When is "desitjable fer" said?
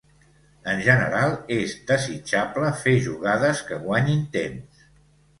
1.91-2.93